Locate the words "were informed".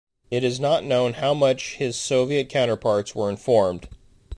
3.13-3.87